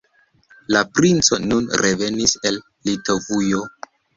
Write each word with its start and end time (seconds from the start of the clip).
La 0.75 0.81
princo 0.99 1.39
nun 1.51 1.69
revenis 1.83 2.35
el 2.51 2.59
Litovujo. 2.91 3.63